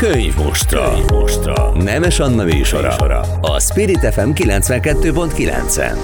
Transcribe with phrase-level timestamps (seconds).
[0.00, 0.90] Könyvmostra.
[0.94, 1.72] Könyvmostra.
[1.82, 2.94] Nemes Anna műsora.
[3.40, 5.96] A Spirit FM 92.9-en.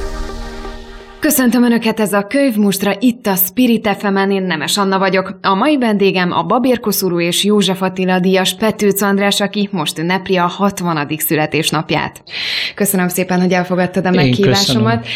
[1.20, 5.38] Köszöntöm Önöket, ez a könyvmustra itt a Spirit fm én Nemes Anna vagyok.
[5.42, 10.36] A mai vendégem a Babér Koszorú és József Attila díjas Petőc András, aki most ünnepli
[10.36, 11.08] a 60.
[11.16, 12.22] születésnapját.
[12.74, 15.06] Köszönöm szépen, hogy elfogadtad a meghívásomat.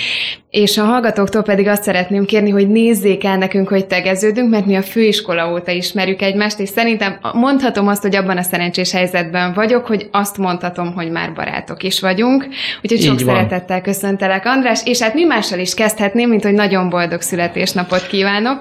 [0.50, 4.76] És a hallgatóktól pedig azt szeretném kérni, hogy nézzék el nekünk, hogy tegeződünk, mert mi
[4.76, 9.86] a főiskola óta ismerjük egymást, és szerintem mondhatom azt, hogy abban a szerencsés helyzetben vagyok,
[9.86, 12.46] hogy azt mondhatom, hogy már barátok is vagyunk.
[12.82, 13.34] Úgyhogy Így sok van.
[13.34, 18.58] szeretettel köszöntelek, András, és hát mi mással is kezdhetném, mint hogy nagyon boldog születésnapot kívánok.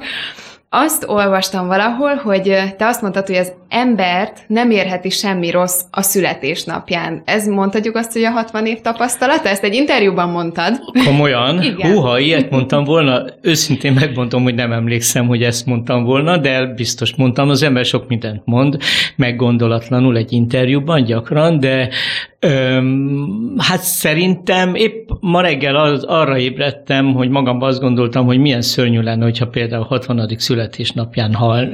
[0.70, 6.01] Azt olvastam valahol, hogy te azt mondtad, hogy az embert nem érheti semmi rossz a
[6.01, 7.21] születésnapján.
[7.25, 9.49] Ez mondhatjuk azt, hogy a 60 év tapasztalata?
[9.49, 10.79] Ezt egy interjúban mondtad.
[11.05, 11.61] Komolyan?
[11.63, 11.91] Igen.
[11.91, 13.25] Húha, ilyet mondtam volna.
[13.41, 17.49] Őszintén megmondom, hogy nem emlékszem, hogy ezt mondtam volna, de biztos mondtam.
[17.49, 18.77] Az ember sok mindent mond,
[19.15, 21.89] meggondolatlanul egy interjúban gyakran, de
[22.41, 28.61] Öm, hát szerintem épp ma reggel az, arra ébredtem, hogy magamban azt gondoltam, hogy milyen
[28.61, 30.27] szörnyű lenne, hogyha például 60.
[30.37, 31.70] születésnapján hal,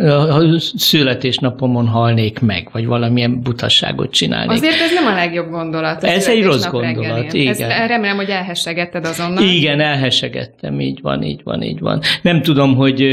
[0.76, 4.52] születésnapomon halnék meg, vagy valamilyen butasságot csinálnék.
[4.52, 6.04] Azért ez nem a legjobb gondolat.
[6.04, 7.42] Ez egy rossz gondolat, reggelén.
[7.42, 7.70] igen.
[7.70, 9.44] Ezt remélem, hogy elhessegetted azonnal.
[9.44, 12.02] Igen, elhessegettem, így van, így van, így van.
[12.22, 13.04] Nem tudom, hogy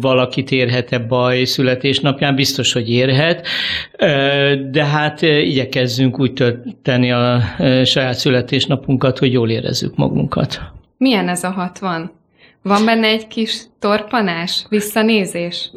[0.00, 3.46] valakit érhet-e baj születésnapján, biztos, hogy érhet,
[4.70, 7.42] de hát igyekezzünk úgy tölteni a
[7.84, 10.60] saját születésnapunkat, hogy jól érezzük magunkat.
[10.96, 12.10] Milyen ez a 60?
[12.62, 15.70] Van benne egy kis torpanás, visszanézés?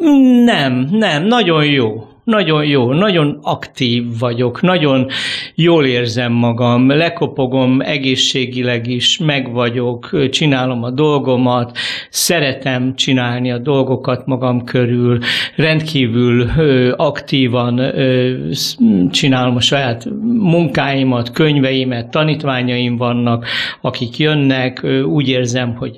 [0.45, 5.07] Nem, nem, nagyon jó nagyon jó, nagyon aktív vagyok, nagyon
[5.55, 11.77] jól érzem magam, lekopogom egészségileg is, meg vagyok, csinálom a dolgomat,
[12.09, 15.19] szeretem csinálni a dolgokat magam körül,
[15.55, 16.49] rendkívül
[16.95, 17.81] aktívan
[19.11, 23.45] csinálom a saját munkáimat, könyveimet, tanítványaim vannak,
[23.81, 25.97] akik jönnek, úgy érzem, hogy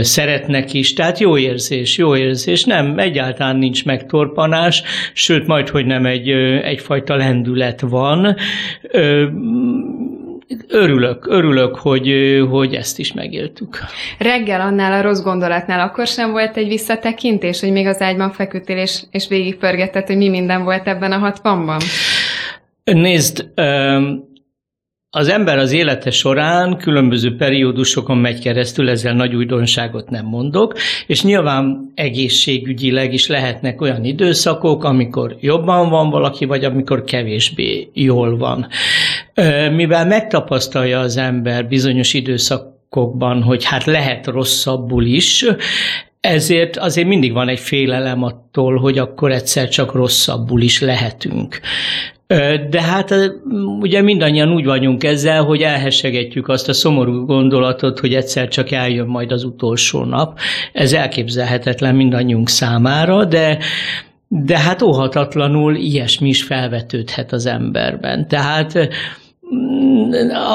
[0.00, 4.82] szeretnek is, tehát jó érzés, jó érzés, nem, egyáltalán nincs megtorpanás,
[5.12, 6.28] sőt, majd, hogy nem egy,
[6.62, 8.36] egyfajta lendület van.
[10.68, 12.12] Örülök, örülök, hogy,
[12.50, 13.78] hogy ezt is megéltük.
[14.18, 18.76] Reggel annál a rossz gondolatnál akkor sem volt egy visszatekintés, hogy még az ágyban feküdtél
[18.76, 21.80] és, és végigpörgetted, hogy mi minden volt ebben a hatvanban?
[22.84, 23.46] Nézd,
[25.16, 30.74] az ember az élete során különböző periódusokon megy keresztül, ezzel nagy újdonságot nem mondok,
[31.06, 38.36] és nyilván egészségügyileg is lehetnek olyan időszakok, amikor jobban van valaki, vagy amikor kevésbé jól
[38.36, 38.66] van.
[39.74, 45.44] Mivel megtapasztalja az ember bizonyos időszakokban, hogy hát lehet rosszabbul is,
[46.20, 51.60] ezért azért mindig van egy félelem attól, hogy akkor egyszer csak rosszabbul is lehetünk.
[52.70, 53.14] De hát
[53.80, 59.06] ugye mindannyian úgy vagyunk ezzel, hogy elhessegetjük azt a szomorú gondolatot, hogy egyszer csak eljön
[59.06, 60.38] majd az utolsó nap.
[60.72, 63.58] Ez elképzelhetetlen mindannyiunk számára, de
[64.28, 68.28] de hát óhatatlanul ilyesmi is felvetődhet az emberben.
[68.28, 68.88] Tehát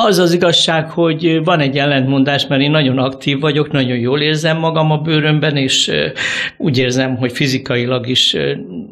[0.05, 4.57] az az igazság, hogy van egy ellentmondás, mert én nagyon aktív vagyok, nagyon jól érzem
[4.57, 5.91] magam a bőrömben, és
[6.57, 8.35] úgy érzem, hogy fizikailag is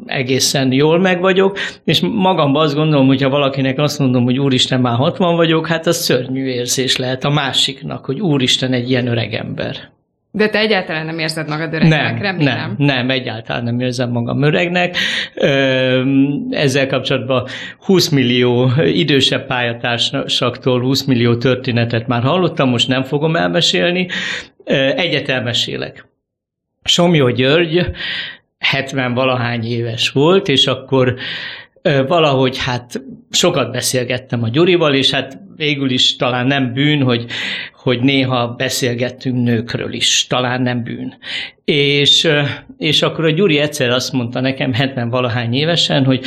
[0.06, 4.82] egészen jól meg vagyok, és magamban azt gondolom, hogy ha valakinek azt mondom, hogy úristen,
[4.82, 9.34] már 60 vagyok, hát az szörnyű érzés lehet a másiknak, hogy úristen, egy ilyen öreg
[9.34, 9.97] ember.
[10.38, 12.76] De te egyáltalán nem érzed magad öregnek, nem, remélem.
[12.78, 14.98] Nem, nem, egyáltalán nem érzem magam öregnek.
[16.50, 17.48] Ezzel kapcsolatban
[17.80, 24.08] 20 millió idősebb pályatársaktól 20 millió történetet már hallottam, most nem fogom elmesélni.
[24.96, 26.06] Egyet elmesélek.
[26.84, 27.86] Somjó György
[28.60, 31.16] 70 valahány éves volt, és akkor
[32.08, 37.26] valahogy hát sokat beszélgettem a Gyurival, és hát végül is talán nem bűn, hogy,
[37.88, 41.18] hogy néha beszélgettünk nőkről is, talán nem bűn.
[41.72, 42.28] És,
[42.78, 46.26] és akkor a Gyuri egyszer azt mondta nekem 70 valahány évesen, hogy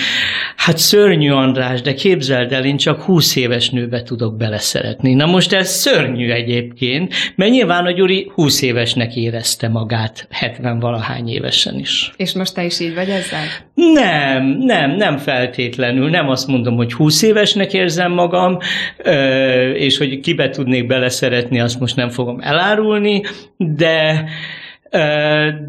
[0.56, 5.14] hát szörnyű András, de képzeld el, én csak 20 éves nőbe tudok beleszeretni.
[5.14, 11.28] Na most ez szörnyű egyébként, mert nyilván a Gyuri 20 évesnek érezte magát 70 valahány
[11.28, 12.12] évesen is.
[12.16, 13.44] És most te is így vagy ezzel?
[13.74, 16.10] Nem, nem, nem feltétlenül.
[16.10, 18.58] Nem azt mondom, hogy 20 évesnek érzem magam,
[19.74, 23.22] és hogy kibe tudnék beleszeretni, azt most nem fogom elárulni,
[23.56, 24.24] de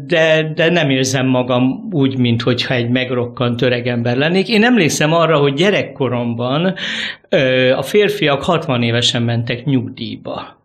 [0.06, 4.48] de, de nem érzem magam úgy, mint hogyha egy megrokkant öreg ember lennék.
[4.48, 6.74] Én emlékszem arra, hogy gyerekkoromban
[7.76, 10.60] a férfiak 60 évesen mentek nyugdíjba.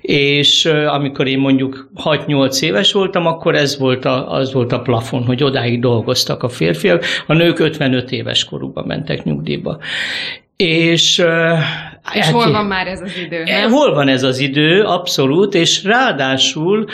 [0.00, 5.24] És amikor én mondjuk 6-8 éves voltam, akkor ez volt a, az volt a plafon,
[5.24, 9.78] hogy odáig dolgoztak a férfiak, a nők 55 éves korukban mentek nyugdíjba.
[10.56, 13.42] És, és hát, hol van már ez az idő?
[13.42, 13.70] Nem?
[13.70, 16.86] Hol van ez az idő, abszolút, és ráadásul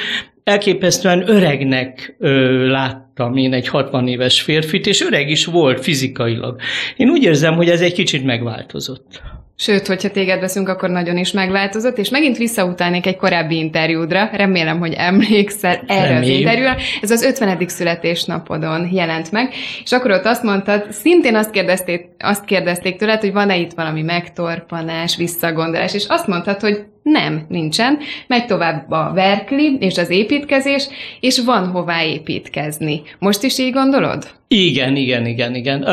[0.47, 6.61] elképesztően öregnek ö, láttam én egy 60 éves férfit, és öreg is volt fizikailag.
[6.97, 9.23] Én úgy érzem, hogy ez egy kicsit megváltozott.
[9.57, 14.79] Sőt, hogyha téged veszünk, akkor nagyon is megváltozott, és megint visszautálnék egy korábbi interjúdra, remélem,
[14.79, 16.33] hogy emlékszel erre Remély.
[16.33, 16.77] az interjúra.
[17.03, 17.69] Ez az 50.
[17.69, 19.53] születésnapodon jelent meg,
[19.85, 24.03] és akkor ott azt mondtad, szintén azt kérdezték, azt kérdezték tőled, hogy van-e itt valami
[24.03, 27.99] megtorpanás, visszagondolás, és azt mondtad, hogy nem, nincsen.
[28.27, 30.89] Megy tovább a verkli és az építkezés,
[31.21, 33.03] és van hová építkezni.
[33.19, 34.31] Most is így gondolod?
[34.49, 35.87] Igen, igen, igen, igen.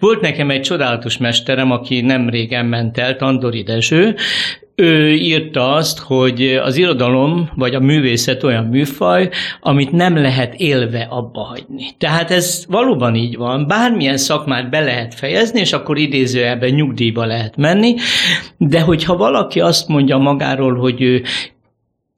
[0.00, 4.14] Volt nekem egy csodálatos mesterem, aki nem régen ment el, Tandori Dezső,
[4.76, 9.28] ő írta azt, hogy az irodalom vagy a művészet olyan műfaj,
[9.60, 11.84] amit nem lehet élve abba hagyni.
[11.98, 13.66] Tehát ez valóban így van.
[13.66, 17.94] Bármilyen szakmát be lehet fejezni, és akkor idézőjelben nyugdíjba lehet menni,
[18.56, 21.22] de hogyha valaki azt mondja magáról, hogy ő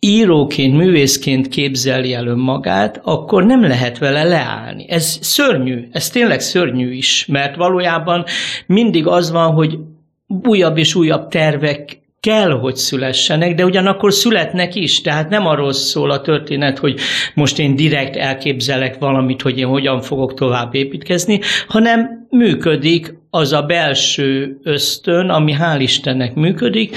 [0.01, 4.87] íróként, művészként képzeli el önmagát, akkor nem lehet vele leállni.
[4.89, 8.25] Ez szörnyű, ez tényleg szörnyű is, mert valójában
[8.67, 9.79] mindig az van, hogy
[10.27, 16.11] újabb és újabb tervek kell, hogy szülessenek, de ugyanakkor születnek is, tehát nem arról szól
[16.11, 17.01] a történet, hogy
[17.35, 23.63] most én direkt elképzelek valamit, hogy én hogyan fogok tovább építkezni, hanem működik az a
[23.63, 26.97] belső ösztön, ami hál' Istennek működik,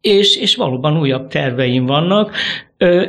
[0.00, 2.32] és, és valóban újabb terveim vannak.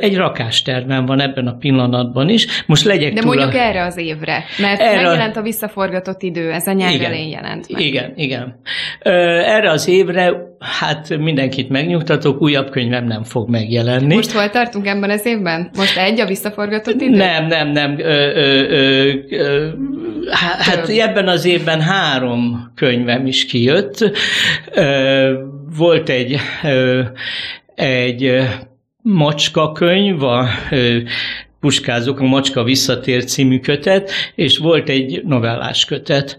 [0.00, 2.46] Egy rakástervem van ebben a pillanatban is.
[2.66, 3.56] Most legyek De mondjuk a...
[3.56, 4.94] erre az évre, mert erre...
[4.94, 7.82] megjelent a visszaforgatott idő, ez a nyár igen, elején jelent meg.
[7.82, 8.60] Igen, igen.
[9.00, 10.32] Erre az évre,
[10.80, 14.14] hát mindenkit megnyugtatok, újabb könyvem nem fog megjelenni.
[14.14, 15.70] Most hol tartunk ebben az évben?
[15.76, 17.16] Most egy a visszaforgatott idő?
[17.16, 17.98] Nem, nem, nem.
[17.98, 18.02] Ö,
[18.34, 19.68] ö, ö, ö,
[20.30, 20.98] hát Több.
[20.98, 24.10] ebben az évben három könyvem is kijött.
[24.72, 25.32] Ö,
[25.76, 26.36] volt egy,
[27.74, 28.48] egy
[29.02, 30.46] macska könyv, a
[31.60, 36.38] Puskázok, a Macska visszatér című kötet, és volt egy novellás kötet.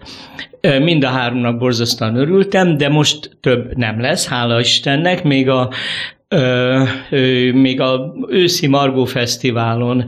[0.80, 5.70] Mind a háromnak borzasztóan örültem, de most több nem lesz, hála Istennek, még a
[7.52, 10.04] még a őszi Margó Fesztiválon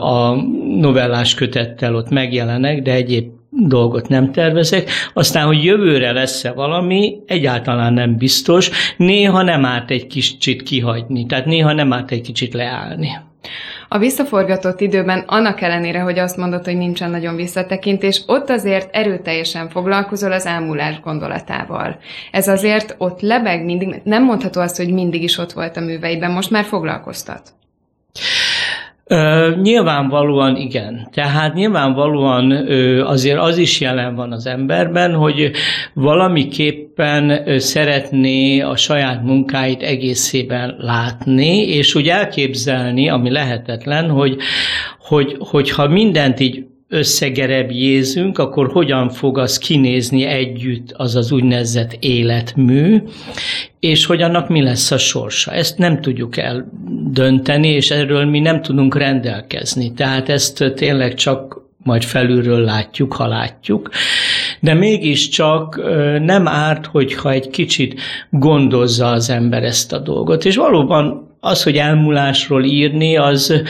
[0.00, 0.34] a
[0.80, 7.92] novellás kötettel ott megjelenek, de egyéb dolgot nem tervezek, aztán, hogy jövőre lesz-e valami, egyáltalán
[7.92, 13.08] nem biztos, néha nem árt egy kicsit kihagyni, tehát néha nem árt egy kicsit leállni.
[13.88, 19.68] A visszaforgatott időben, annak ellenére, hogy azt mondod, hogy nincsen nagyon visszatekintés, ott azért erőteljesen
[19.68, 21.98] foglalkozol az elmúlás gondolatával.
[22.32, 26.30] Ez azért ott lebeg mindig, nem mondható azt, hogy mindig is ott volt a műveidben,
[26.30, 27.52] most már foglalkoztat.
[29.10, 31.08] Ö, nyilvánvalóan igen.
[31.12, 35.50] Tehát nyilvánvalóan ö, azért az is jelen van az emberben, hogy
[35.94, 44.36] valamiképpen ö, szeretné a saját munkáit egészében látni, és úgy elképzelni, ami lehetetlen, hogy,
[44.98, 53.02] hogy, hogyha mindent így összegerebjézünk, akkor hogyan fog az kinézni együtt az az úgynevezett életmű,
[53.80, 55.52] és hogy annak mi lesz a sorsa.
[55.52, 59.92] Ezt nem tudjuk eldönteni, és erről mi nem tudunk rendelkezni.
[59.92, 63.90] Tehát ezt tényleg csak majd felülről látjuk, ha látjuk.
[64.60, 65.80] De mégiscsak
[66.20, 70.44] nem árt, hogyha egy kicsit gondozza az ember ezt a dolgot.
[70.44, 73.62] És valóban az, hogy elmúlásról írni, az,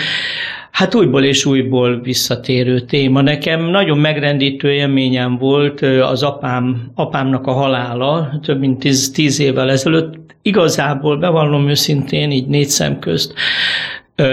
[0.78, 3.20] Hát újból és újból visszatérő téma.
[3.20, 9.70] Nekem nagyon megrendítő élményem volt az apám, apámnak a halála több mint tíz, tíz évvel
[9.70, 10.14] ezelőtt.
[10.42, 13.34] Igazából bevallom őszintén, így négy szem közt,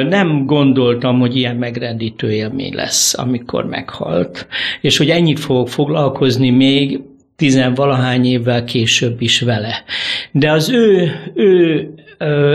[0.09, 4.47] nem gondoltam, hogy ilyen megrendítő élmény lesz, amikor meghalt,
[4.81, 6.99] és hogy ennyit fogok foglalkozni még
[7.35, 9.83] tizenvalahány évvel később is vele.
[10.31, 11.89] De az ő, ő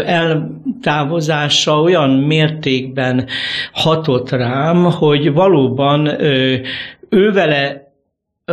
[0.04, 3.26] eltávozása olyan mértékben
[3.72, 6.06] hatott rám, hogy valóban
[7.08, 7.92] ő vele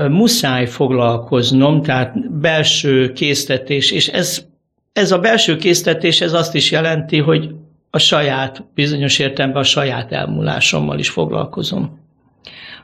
[0.10, 4.46] muszáj foglalkoznom, tehát belső késztetés, és ez,
[4.94, 7.56] ez a belső késztetés ez azt is jelenti, hogy
[7.90, 12.06] a saját, bizonyos értelemben a saját elmúlásommal is foglalkozom.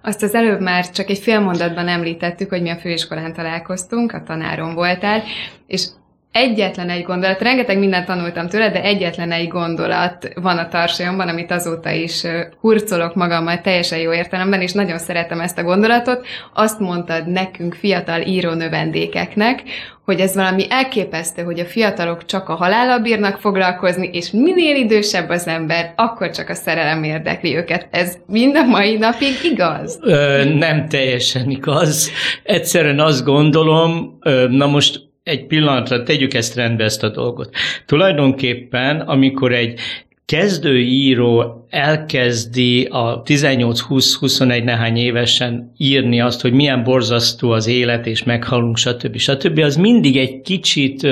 [0.01, 4.23] Azt az előbb már csak egy fél mondatban említettük, hogy mi a főiskolán találkoztunk, a
[4.23, 5.23] tanárom voltál,
[5.67, 5.87] és
[6.33, 11.51] egyetlen egy gondolat, rengeteg mindent tanultam tőle, de egyetlen egy gondolat van a tarsajomban, amit
[11.51, 12.23] azóta is
[12.59, 16.25] hurcolok magammal teljesen jó értelemben, és nagyon szeretem ezt a gondolatot.
[16.53, 19.63] Azt mondtad nekünk, fiatal író növendékeknek,
[20.05, 25.29] hogy ez valami elképesztő, hogy a fiatalok csak a halállal bírnak foglalkozni, és minél idősebb
[25.29, 27.87] az ember, akkor csak a szerelem érdekli őket.
[27.91, 29.99] Ez mind a mai napig igaz?
[30.01, 32.11] Ö, nem teljesen igaz.
[32.43, 34.17] Egyszerűen azt gondolom,
[34.49, 37.55] na most egy pillanatra tegyük ezt rendbe ezt a dolgot.
[37.85, 39.79] Tulajdonképpen, amikor egy
[40.25, 48.77] kezdőíró elkezdi a 18-20-21 nehány évesen írni azt, hogy milyen borzasztó az élet, és meghalunk,
[48.77, 49.17] stb.
[49.17, 51.07] stb., az mindig egy kicsit,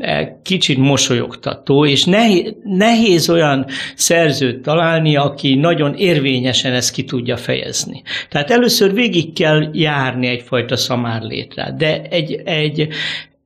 [0.00, 2.04] e, kicsit mosolyogtató, és
[2.64, 8.02] nehéz, olyan szerzőt találni, aki nagyon érvényesen ezt ki tudja fejezni.
[8.28, 12.88] Tehát először végig kell járni egyfajta szamárlétre, de egy, egy,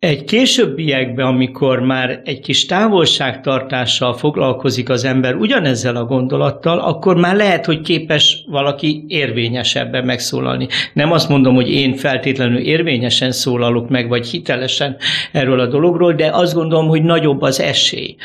[0.01, 7.37] egy későbbiekben, amikor már egy kis távolságtartással foglalkozik az ember ugyanezzel a gondolattal, akkor már
[7.37, 10.69] lehet, hogy képes valaki érvényesebben megszólalni.
[10.93, 14.97] Nem azt mondom, hogy én feltétlenül érvényesen szólalok meg, vagy hitelesen
[15.33, 18.17] erről a dologról, de azt gondolom, hogy nagyobb az esély.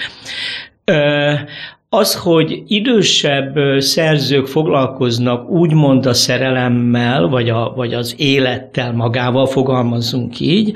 [1.90, 10.40] Az, hogy idősebb szerzők foglalkoznak úgymond a szerelemmel, vagy, a, vagy az élettel magával, fogalmazzunk
[10.40, 10.74] így,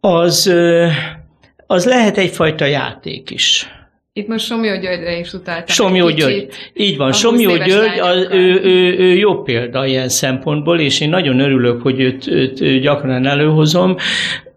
[0.00, 0.54] az,
[1.66, 3.68] az lehet egyfajta játék is.
[4.12, 5.66] Itt most Somjó Györgyre is utaltam.
[5.66, 7.12] Somjó György, így van.
[7.12, 12.00] Somjó György, az, ő, ő, ő jó példa ilyen szempontból, és én nagyon örülök, hogy
[12.00, 13.96] őt, őt gyakran előhozom.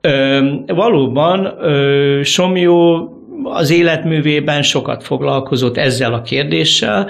[0.01, 3.09] Ö, valóban ö, Somjó
[3.43, 7.09] az életművében sokat foglalkozott ezzel a kérdéssel,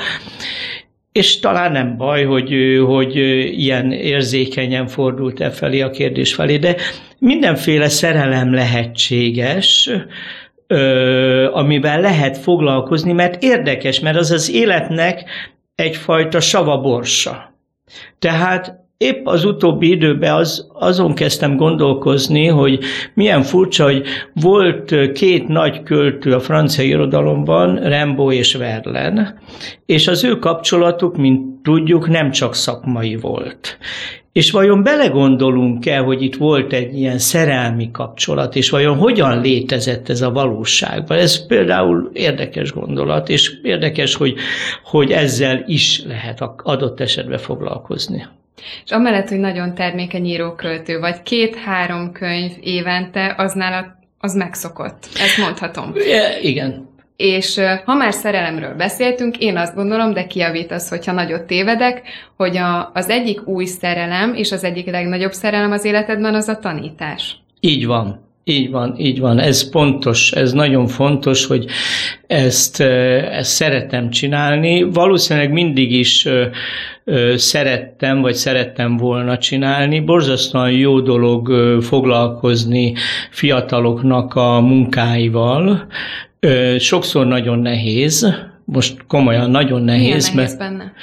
[1.11, 2.53] és talán nem baj, hogy,
[2.85, 3.15] hogy
[3.59, 6.75] ilyen érzékenyen fordult e felé a kérdés felé, de
[7.17, 9.89] mindenféle szerelem lehetséges,
[11.51, 15.23] amivel lehet foglalkozni, mert érdekes, mert az az életnek
[15.75, 17.55] egyfajta savaborsa.
[18.19, 22.79] Tehát épp az utóbbi időben az, azon kezdtem gondolkozni, hogy
[23.13, 24.03] milyen furcsa, hogy
[24.33, 29.41] volt két nagy költő a francia irodalomban, Rimbaud és Verlaine,
[29.85, 33.77] és az ő kapcsolatuk, mint tudjuk, nem csak szakmai volt.
[34.31, 40.21] És vajon belegondolunk-e, hogy itt volt egy ilyen szerelmi kapcsolat, és vajon hogyan létezett ez
[40.21, 41.17] a valóságban?
[41.17, 44.35] Ez például érdekes gondolat, és érdekes, hogy,
[44.83, 48.25] hogy ezzel is lehet adott esetben foglalkozni.
[48.85, 55.07] És amellett, hogy nagyon termékeny íróköltő vagy, két-három könyv évente, az nála az megszokott.
[55.19, 55.93] Ezt mondhatom.
[56.41, 56.89] igen.
[57.15, 62.01] És ha már szerelemről beszéltünk, én azt gondolom, de kiavítasz, hogyha nagyot tévedek,
[62.37, 66.59] hogy a, az egyik új szerelem és az egyik legnagyobb szerelem az életedben az a
[66.59, 67.35] tanítás.
[67.59, 68.30] Így van.
[68.51, 69.39] Így van, így van.
[69.39, 71.65] Ez pontos, ez nagyon fontos, hogy
[72.27, 72.81] ezt,
[73.31, 74.83] ezt szeretem csinálni.
[74.83, 76.27] Valószínűleg mindig is
[77.35, 79.99] szerettem, vagy szerettem volna csinálni.
[79.99, 82.93] Borzasztóan jó dolog foglalkozni
[83.31, 85.87] fiataloknak a munkáival.
[86.77, 88.33] Sokszor nagyon nehéz,
[88.65, 90.93] most komolyan nagyon nehéz, Milyen nehéz mert benne?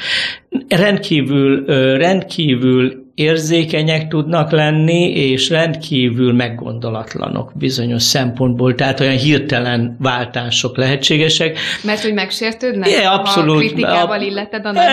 [0.68, 1.64] rendkívül,
[1.96, 11.58] rendkívül érzékenyek tudnak lenni, és rendkívül meggondolatlanok bizonyos szempontból, tehát olyan hirtelen váltások lehetségesek.
[11.84, 14.84] Mert hogy megsértődnek, é, abszolút, ha kritikával illeted a nagy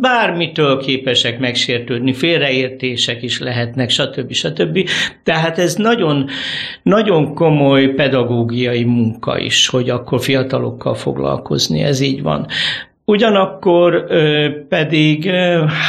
[0.00, 4.32] Bármitől képesek megsértődni, félreértések is lehetnek, stb.
[4.32, 4.88] stb.
[5.24, 6.28] Tehát ez nagyon,
[6.82, 12.46] nagyon komoly pedagógiai munka is, hogy akkor fiatalokkal foglalkozni, ez így van.
[13.04, 14.06] Ugyanakkor
[14.68, 15.30] pedig,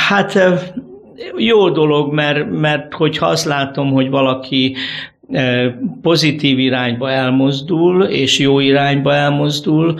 [0.07, 0.39] hát
[1.37, 4.75] jó dolog, mert, mert hogyha azt látom, hogy valaki
[5.31, 5.69] e,
[6.01, 9.99] pozitív irányba elmozdul, és jó irányba elmozdul,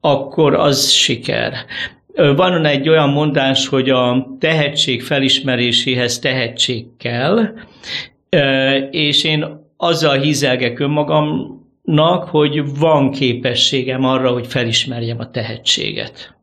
[0.00, 1.52] akkor az siker.
[2.14, 7.48] Van egy olyan mondás, hogy a tehetség felismeréséhez tehetség kell,
[8.28, 16.34] e, és én azzal hízelgek önmagamnak, hogy van képességem arra, hogy felismerjem a tehetséget.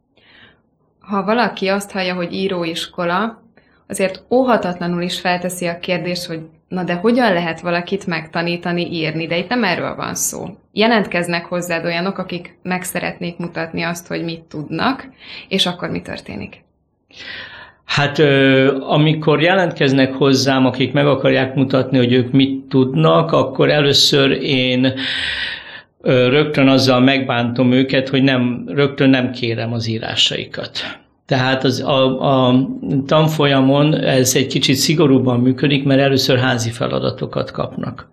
[0.99, 3.43] Ha valaki azt hallja, hogy íróiskola,
[3.89, 9.37] azért óhatatlanul is felteszi a kérdést, hogy na de hogyan lehet valakit megtanítani írni, de
[9.37, 10.47] itt nem erről van szó.
[10.71, 15.09] Jelentkeznek hozzád olyanok, akik meg szeretnék mutatni azt, hogy mit tudnak,
[15.47, 16.63] és akkor mi történik?
[17.85, 18.19] Hát
[18.79, 24.93] amikor jelentkeznek hozzám, akik meg akarják mutatni, hogy ők mit tudnak, akkor először én
[26.03, 30.98] rögtön azzal megbántom őket, hogy nem, rögtön nem kérem az írásaikat.
[31.29, 32.67] Tehát az, a, a
[33.05, 38.09] tanfolyamon ez egy kicsit szigorúbban működik, mert először házi feladatokat kapnak.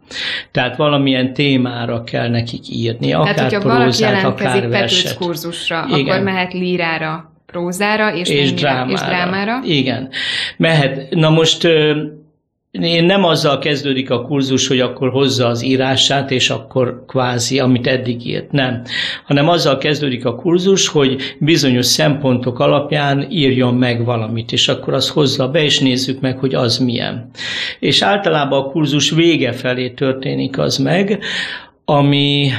[0.51, 5.17] Tehát valamilyen témára kell nekik írni, akár Tehát, hogyha prózát, akár verset.
[5.17, 6.01] kurzusra, Igen.
[6.01, 8.93] akkor mehet lírára, prózára és, és, drámára.
[8.93, 9.61] és drámára.
[9.65, 10.09] Igen,
[10.57, 11.15] mehet.
[11.15, 11.69] Na most
[12.81, 17.87] én nem azzal kezdődik a kurzus, hogy akkor hozza az írását, és akkor kvázi, amit
[17.87, 18.53] eddig írt.
[18.53, 18.83] Nem.
[19.25, 25.09] Hanem azzal kezdődik a kurzus, hogy bizonyos szempontok alapján írjon meg valamit, és akkor azt
[25.09, 27.31] hozza be, és nézzük meg, hogy az milyen.
[27.81, 31.19] És általában a kurzus vége felé történik az meg,
[31.85, 32.51] ami,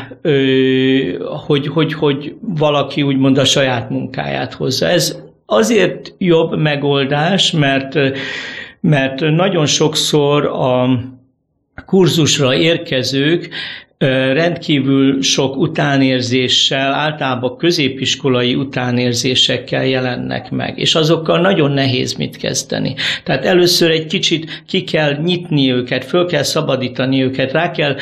[1.46, 4.88] hogy, hogy, hogy valaki úgymond a saját munkáját hozza.
[4.88, 8.00] Ez azért jobb megoldás, mert
[8.88, 11.00] mert nagyon sokszor a
[11.86, 13.50] kurzusra érkezők
[14.34, 22.96] rendkívül sok utánérzéssel, általában középiskolai utánérzésekkel jelennek meg, és azokkal nagyon nehéz mit kezdeni.
[23.24, 27.96] Tehát először egy kicsit ki kell nyitni őket, föl kell szabadítani őket, rá kell,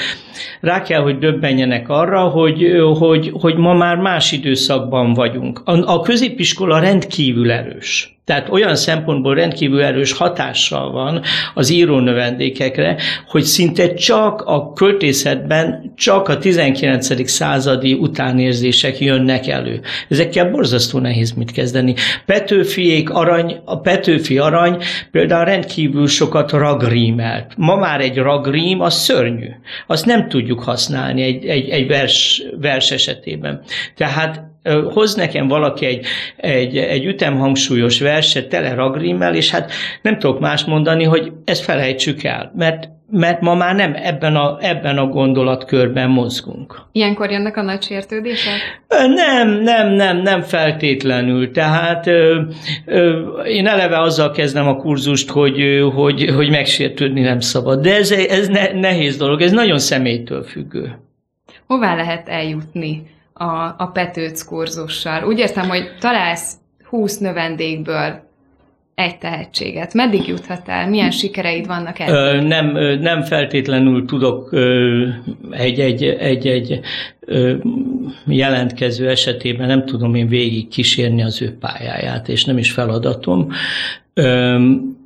[0.61, 2.65] rá kell hogy döbbenjenek arra, hogy,
[2.97, 5.61] hogy, hogy ma már más időszakban vagyunk.
[5.65, 8.14] A, a középiskola rendkívül erős.
[8.25, 11.21] Tehát olyan szempontból rendkívül erős hatással van
[11.53, 17.29] az író növendékekre, hogy szinte csak a költészetben csak a 19.
[17.29, 19.81] századi utánérzések jönnek elő.
[20.09, 21.93] Ezekkel borzasztó nehéz mit kezdeni.
[22.25, 27.53] Petőfiék arany, a Petőfi arany például rendkívül sokat ragrímelt.
[27.57, 29.49] Ma már egy ragrím az szörnyű.
[29.87, 33.61] Azt nem tudjuk használni egy, egy, egy vers, vers esetében.
[33.95, 34.54] Tehát
[34.93, 36.05] hoz nekem valaki egy,
[36.35, 42.23] egy, egy ütemhangsúlyos verset tele ragrimmel, és hát nem tudok más mondani, hogy ezt felejtsük
[42.23, 46.81] el, mert mert ma már nem ebben a, ebben a gondolatkörben mozgunk.
[46.91, 48.53] Ilyenkor jönnek a nagy sértődések?
[49.07, 51.51] Nem, nem, nem, nem feltétlenül.
[51.51, 52.41] Tehát ö,
[52.85, 57.81] ö, én eleve azzal kezdem a kurzust, hogy, hogy, hogy megsértődni nem szabad.
[57.81, 60.99] De ez, ez ne, nehéz dolog, ez nagyon személytől függő.
[61.67, 63.03] Hová lehet eljutni
[63.37, 65.23] a, a Petőc kurzussal.
[65.23, 66.53] Úgy értem, hogy találsz
[66.89, 68.23] 20 növendékből
[68.95, 69.93] egy tehetséget.
[69.93, 70.89] Meddig juthat el?
[70.89, 72.41] Milyen sikereid vannak el?
[72.41, 74.49] Nem, nem feltétlenül tudok
[75.51, 76.79] egy-egy egy, egy,
[78.27, 83.51] jelentkező esetében nem tudom én végig kísérni az ő pályáját, és nem is feladatom.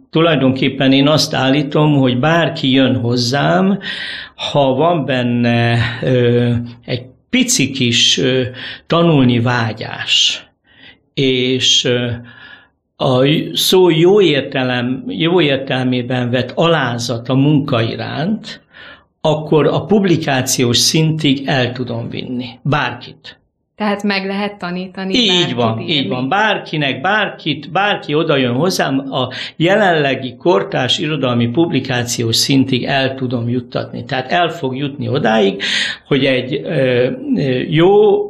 [0.10, 3.80] Tulajdonképpen én azt állítom, hogy bárki jön hozzám,
[4.52, 5.78] ha van benne
[6.86, 8.22] egy pici kis
[8.88, 10.44] tanulni vágyás,
[11.14, 11.90] és
[12.96, 18.62] a szó jó, értelem, jó értelmében vett alázat a munka iránt,
[19.22, 22.48] akkor a publikációs szintig el tudom vinni.
[22.62, 23.39] Bárkit.
[23.80, 25.14] Tehát meg lehet tanítani.
[25.14, 25.94] Így van, írni.
[25.94, 26.30] így van.
[26.30, 34.04] Bárkinek, bárkit, bárki oda jön hozzám, a jelenlegi kortás irodalmi publikációs szintig el tudom juttatni.
[34.04, 35.62] Tehát el fog jutni odáig,
[36.08, 37.10] hogy egy ö,
[37.70, 38.29] jó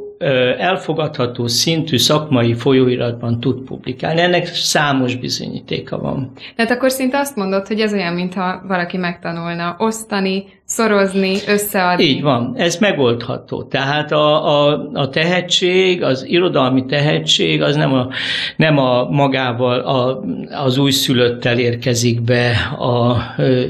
[0.57, 4.21] elfogadható szintű szakmai folyóiratban tud publikálni.
[4.21, 6.31] Ennek számos bizonyítéka van.
[6.55, 12.03] Tehát akkor szinte azt mondod, hogy ez olyan, mintha valaki megtanulna osztani, szorozni, összeadni.
[12.03, 13.63] Így van, ez megoldható.
[13.63, 18.07] Tehát a, a, a tehetség, az irodalmi tehetség, az nem a,
[18.55, 20.23] nem a magával, a,
[20.63, 23.65] az újszülöttel érkezik be a ö,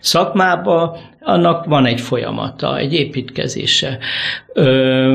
[0.00, 3.98] szakmába, annak van egy folyamata, egy építkezése.
[4.52, 5.14] Ö,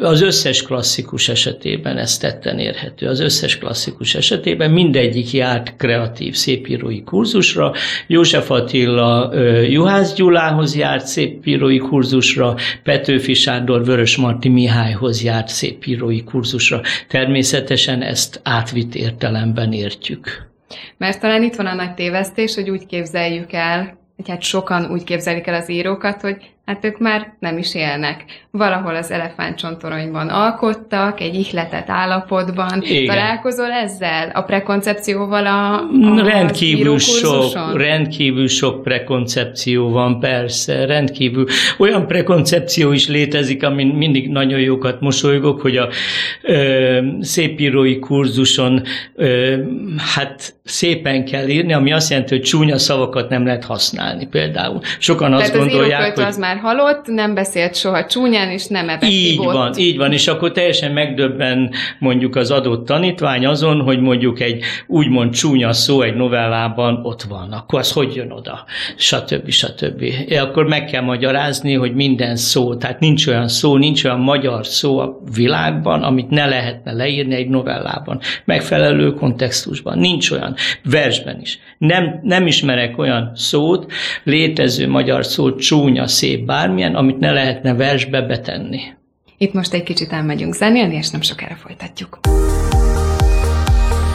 [0.00, 3.06] az összes klasszikus esetében ez tetten érhető.
[3.06, 7.72] Az összes klasszikus esetében mindegyik járt kreatív szépírói kurzusra.
[8.06, 16.80] József Attila Juhász Gyulához járt szépírói kurzusra, Petőfi Sándor Vörös Marti Mihályhoz járt szépírói kurzusra.
[17.08, 20.48] Természetesen ezt átvitt értelemben értjük.
[20.96, 25.04] Mert talán itt van a nagy tévesztés, hogy úgy képzeljük el, hogy hát sokan úgy
[25.04, 28.24] képzelik el az írókat, hogy hát ők már nem is élnek.
[28.52, 32.82] Valahol az elefántcsontoronyban alkottak, egy ihletett állapotban.
[32.82, 33.06] Igen.
[33.06, 34.30] Találkozol ezzel?
[34.34, 41.46] A prekoncepcióval a, a rendkívül sok, rendkívül sok prekoncepció van, persze, rendkívül.
[41.78, 45.88] Olyan prekoncepció is létezik, amin mindig nagyon jókat mosolygok, hogy a
[46.42, 48.82] ö, szépírói kurzuson
[49.14, 49.56] ö,
[50.14, 54.80] hát szépen kell írni, ami azt jelenti, hogy csúnya szavakat nem lehet használni például.
[54.98, 56.24] Sokan Tehát azt gondolják, hogy...
[56.24, 58.06] az már halott, nem beszélt soha
[58.40, 59.52] csúnyán, és nem evett Így ibot.
[59.52, 64.62] van, így van, és akkor teljesen megdöbben mondjuk az adott tanítvány azon, hogy mondjuk egy
[64.86, 68.64] úgymond csúnya szó egy novellában ott van, akkor az hogy jön oda,
[68.96, 69.50] stb.
[69.50, 70.04] stb.
[70.40, 74.98] Akkor meg kell magyarázni, hogy minden szó, tehát nincs olyan szó, nincs olyan magyar szó
[74.98, 79.98] a világban, amit ne lehetne leírni egy novellában, megfelelő kontextusban.
[79.98, 81.58] Nincs olyan, versben is.
[81.78, 83.92] Nem, nem ismerek olyan szót,
[84.24, 88.80] létező magyar szót, csúnya, szép, bármilyen, amit ne lehetne versbe betenni.
[89.38, 92.18] Itt most egy kicsit elmegyünk zenélni, és nem sokára folytatjuk.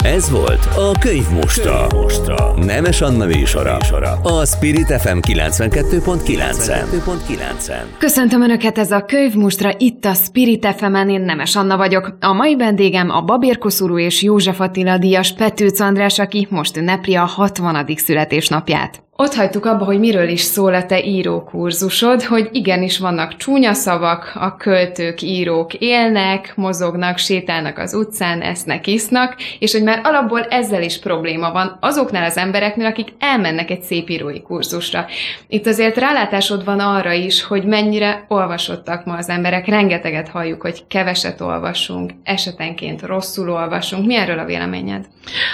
[0.04, 1.88] Ez volt a Könyv Mostra.
[1.94, 2.66] Mostra.
[2.66, 3.78] Nemes Anna műsora.
[4.24, 7.98] A Spirit FM 92.9.
[7.98, 12.18] Köszöntöm Önöket, ez a Könyvmustra, itt a Spirit fm én Nemes Anna vagyok.
[12.20, 17.26] A mai vendégem a Babérkoszurú és József Attila díjas Petőc András, aki most ünnepli a
[17.26, 17.86] 60.
[17.96, 19.05] születésnapját.
[19.18, 24.32] Ott hagytuk abba, hogy miről is szól a te írókurzusod, hogy igenis vannak csúnya szavak,
[24.36, 30.84] a költők, írók élnek, mozognak, sétálnak az utcán, esznek, isznak, és hogy már alapból ezzel
[30.84, 35.06] is probléma van azoknál az embereknél, akik elmennek egy szép írói kurzusra.
[35.48, 40.84] Itt azért rálátásod van arra is, hogy mennyire olvasottak ma az emberek, rengeteget halljuk, hogy
[40.88, 44.06] keveset olvasunk, esetenként rosszul olvasunk.
[44.06, 45.06] Mi erről a véleményed?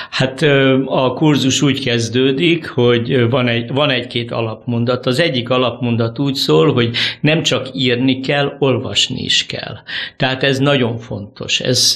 [0.09, 0.41] Hát
[0.85, 5.05] a kurzus úgy kezdődik, hogy van egy, van egy-két alapmondat.
[5.05, 9.77] Az egyik alapmondat úgy szól, hogy nem csak írni kell, olvasni is kell.
[10.17, 11.59] Tehát ez nagyon fontos.
[11.59, 11.93] Ez,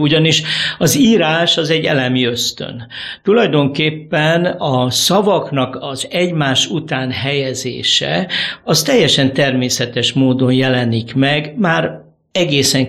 [0.00, 0.42] ugyanis
[0.78, 2.86] az írás az egy elemi ösztön.
[3.22, 8.28] Tulajdonképpen a szavaknak az egymás után helyezése
[8.64, 12.88] az teljesen természetes módon jelenik meg, már egészen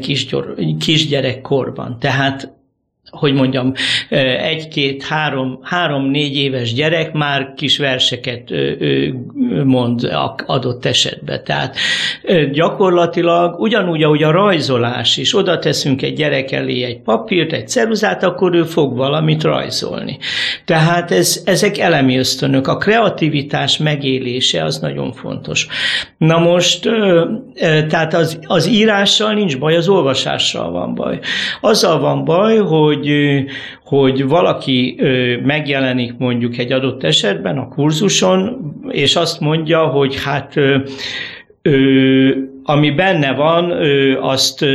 [0.79, 1.97] kisgyerekkorban.
[1.99, 2.53] Tehát
[3.15, 3.73] hogy mondjam,
[4.39, 8.51] egy-két, három, három-négy éves gyerek már kis verseket
[9.63, 10.09] mond
[10.45, 11.43] adott esetben.
[11.43, 11.75] Tehát
[12.51, 18.23] gyakorlatilag ugyanúgy, ahogy a rajzolás is, oda teszünk egy gyerek elé egy papírt, egy ceruzát,
[18.23, 20.17] akkor ő fog valamit rajzolni.
[20.65, 22.67] Tehát ez, ezek elemi ösztönök.
[22.67, 25.67] A kreativitás megélése az nagyon fontos.
[26.17, 26.89] Na most,
[27.89, 31.19] tehát az, az írással nincs baj, az olvasással van baj.
[31.61, 33.45] Azzal van baj, hogy hogy,
[33.83, 34.99] hogy valaki
[35.43, 40.53] megjelenik mondjuk egy adott esetben a kurzuson, és azt mondja, hogy hát
[42.63, 43.73] ami benne van,
[44.21, 44.65] azt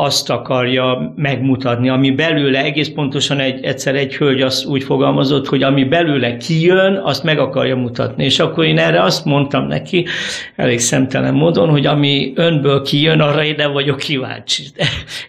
[0.00, 5.62] azt akarja megmutatni, ami belőle, egész pontosan egy, egyszer egy hölgy azt úgy fogalmazott, hogy
[5.62, 8.24] ami belőle kijön, azt meg akarja mutatni.
[8.24, 10.06] És akkor én erre azt mondtam neki,
[10.56, 14.62] elég szemtelen módon, hogy ami önből kijön, arra én vagyok kíváncsi.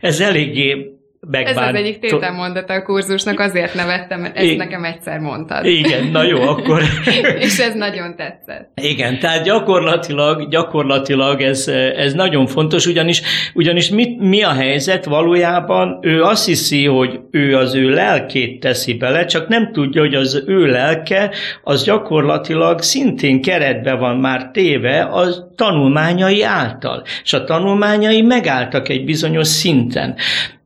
[0.01, 1.57] Ez eléggé megbánt.
[1.57, 5.65] Ez az egyik tételmondata a kurzusnak, azért nevettem, mert ezt I- nekem egyszer mondtad.
[5.65, 6.81] Igen, na jó, akkor...
[7.39, 8.71] És ez nagyon tetszett.
[8.81, 13.21] Igen, tehát gyakorlatilag, gyakorlatilag ez, ez nagyon fontos, ugyanis,
[13.53, 15.99] ugyanis mit, mi a helyzet valójában?
[16.01, 20.43] Ő azt hiszi, hogy ő az ő lelkét teszi bele, csak nem tudja, hogy az
[20.47, 21.31] ő lelke
[21.63, 27.03] az gyakorlatilag szintén keretbe van már téve az tanulmányai által.
[27.23, 30.15] És a tanulmányai megálltak egy bizonyos szinten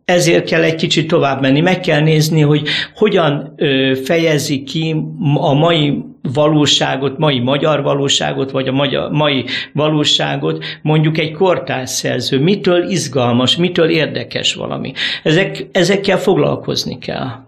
[0.06, 1.62] ezért kell egy kicsit tovább menni.
[1.62, 3.56] Meg kell nézni, hogy hogyan
[4.04, 4.96] fejezi ki
[5.34, 12.40] a mai valóságot, mai magyar valóságot, vagy a magyar, mai valóságot mondjuk egy kortárs szerző.
[12.40, 14.94] Mitől izgalmas, mitől érdekes valami.
[15.24, 17.43] Ezek, ezekkel foglalkozni kell.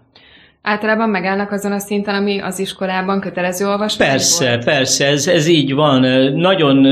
[0.68, 4.64] Általában megállnak azon a szinten, ami az iskolában kötelező olvasmány Persze, volt?
[4.64, 6.00] persze, ez, ez így van.
[6.32, 6.86] Nagyon,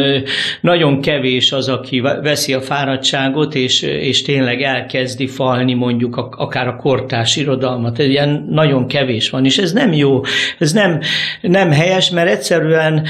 [0.61, 6.77] nagyon kevés az, aki veszi a fáradtságot, és, és tényleg elkezdi falni mondjuk akár a
[6.77, 7.99] kortás irodalmat.
[7.99, 10.21] Ez ilyen nagyon kevés van, és ez nem jó,
[10.59, 11.01] ez nem,
[11.41, 13.07] nem helyes, mert egyszerűen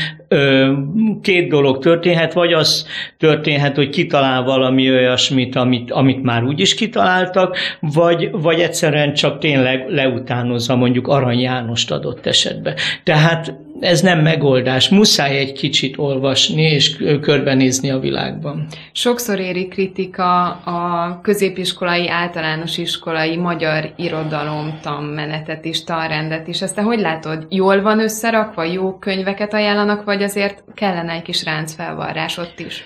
[1.22, 2.86] két dolog történhet, vagy az
[3.18, 9.84] történhet, hogy kitalál valami olyasmit, amit, amit már úgyis kitaláltak, vagy, vagy egyszerűen csak tényleg
[9.88, 12.74] leutánozza mondjuk Arany Jánost adott esetben.
[13.02, 14.88] Tehát ez nem megoldás.
[14.88, 18.66] Muszáj egy kicsit olvasni és körbenézni a világban.
[18.92, 26.62] Sokszor éri kritika a középiskolai, általános iskolai magyar irodalom tanmenetet is, tanrendet is.
[26.62, 27.46] Ezt te hogy látod?
[27.48, 32.82] Jól van összerakva, jó könyveket ajánlanak, vagy azért kellene egy kis ráncfelvarrás ott is?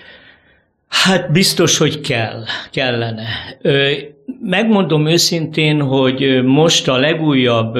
[0.87, 3.27] Hát biztos, hogy kell, kellene.
[4.41, 7.77] Megmondom őszintén, hogy most a legújabb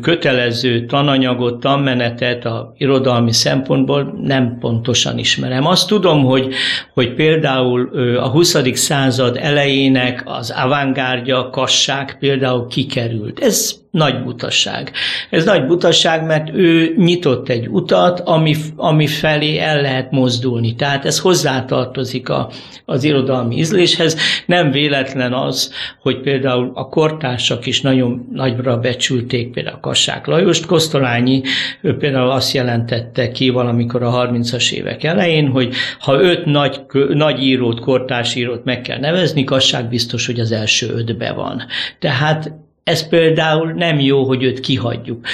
[0.00, 5.66] kötelező tananyagot, tanmenetet a irodalmi szempontból nem pontosan ismerem.
[5.66, 6.54] Azt tudom, hogy,
[6.94, 8.56] hogy például a 20.
[8.72, 13.40] század elejének az avantgárdja, kasság például kikerült.
[13.40, 14.92] Ez nagy butasság.
[15.30, 20.74] Ez nagy butasság, mert ő nyitott egy utat, ami, ami felé el lehet mozdulni.
[20.74, 22.50] Tehát ez hozzátartozik a,
[22.84, 24.16] az irodalmi ízléshez.
[24.46, 30.66] Nem véletlen az, hogy például a kortársak is nagyon nagyra becsülték például a Kassák Lajost.
[30.66, 31.42] Kosztolányi
[31.80, 37.42] ő például azt jelentette ki valamikor a 30-as évek elején, hogy ha öt nagy, nagy
[37.42, 41.62] írót, kortársírót meg kell nevezni, Kassák biztos, hogy az első ötbe van.
[41.98, 42.52] Tehát
[42.84, 45.26] ez például nem jó, hogy őt kihagyjuk.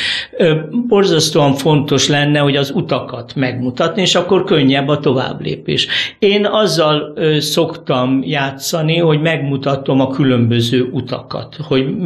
[0.88, 5.86] Borzasztóan fontos lenne, hogy az utakat megmutatni, és akkor könnyebb a továbblépés.
[6.18, 11.96] Én azzal szoktam játszani, hogy megmutatom a különböző utakat, hogy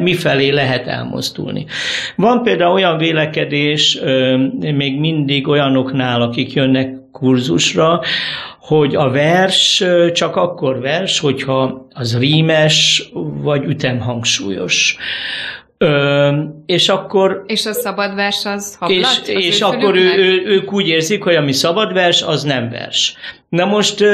[0.00, 1.66] mifelé lehet elmozdulni.
[2.16, 3.98] Van például olyan vélekedés,
[4.58, 8.00] még mindig olyanoknál, akik jönnek kurzusra,
[8.60, 13.08] hogy a vers csak akkor vers, hogyha az rímes
[13.42, 14.96] vagy ütemhangsúlyos.
[15.78, 17.44] Ö, és akkor...
[17.46, 19.26] És a szabad vers az hablat?
[19.26, 23.14] És, és akkor ő, ő, ők úgy érzik, hogy ami szabad vers, az nem vers.
[23.48, 24.04] Na most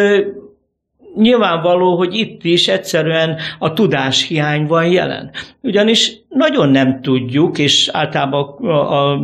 [1.17, 5.31] nyilvánvaló, hogy itt is egyszerűen a tudáshiány van jelen.
[5.61, 9.21] Ugyanis nagyon nem tudjuk, és általában a, a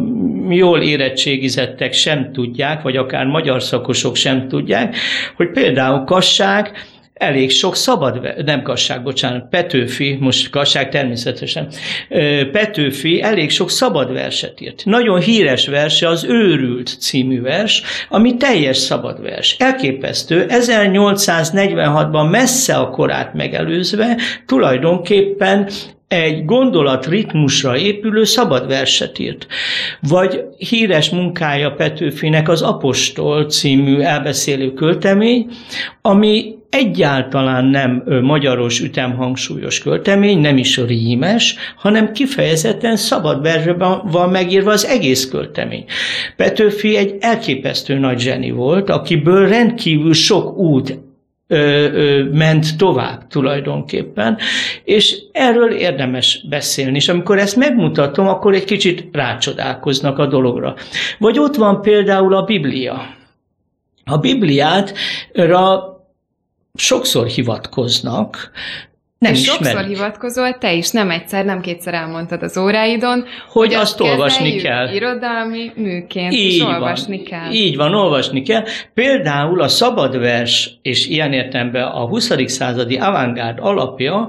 [0.48, 4.96] jól érettségizettek sem tudják, vagy akár magyar szakosok sem tudják,
[5.36, 6.72] hogy például kasság
[7.14, 11.68] elég sok szabad, nem kasság, bocsánat, Petőfi, most kasság természetesen,
[12.52, 14.84] Petőfi elég sok szabad verset írt.
[14.84, 19.56] Nagyon híres verse az Őrült című vers, ami teljes szabad vers.
[19.58, 25.68] Elképesztő, 1846-ban messze a korát megelőzve tulajdonképpen
[26.12, 29.46] egy gondolat ritmusra épülő szabad verset írt.
[30.00, 35.50] Vagy híres munkája Petőfinek az Apostol című elbeszélő költemény,
[36.02, 44.70] ami egyáltalán nem magyaros ütemhangsúlyos költemény, nem is rímes, hanem kifejezetten szabad versben van megírva
[44.70, 45.84] az egész költemény.
[46.36, 50.98] Petőfi egy elképesztő nagy zseni volt, akiből rendkívül sok út
[52.32, 54.38] ment tovább tulajdonképpen,
[54.84, 60.74] és erről érdemes beszélni, és amikor ezt megmutatom, akkor egy kicsit rácsodálkoznak a dologra.
[61.18, 63.14] Vagy ott van például a Biblia.
[64.04, 64.94] A Bibliát
[66.74, 68.50] sokszor hivatkoznak,
[69.22, 69.64] nem és ismerik.
[69.64, 74.56] sokszor hivatkozol, te is nem egyszer, nem kétszer elmondtad az óráidon, hogy, hogy azt olvasni
[74.56, 74.94] kell.
[74.94, 77.52] irodalmi műként, így és van, olvasni kell.
[77.52, 78.64] Így van, olvasni kell.
[78.94, 82.50] Például a szabad vers, és ilyen értelemben a 20.
[82.50, 84.28] századi avantgárd alapja,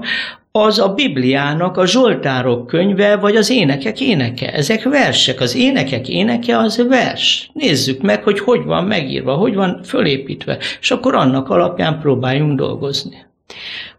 [0.58, 4.52] az a Bibliának a Zsoltárok könyve, vagy az énekek éneke.
[4.52, 5.40] Ezek versek.
[5.40, 7.50] Az énekek éneke az vers.
[7.52, 13.32] Nézzük meg, hogy hogy van megírva, hogy van fölépítve, és akkor annak alapján próbáljunk dolgozni.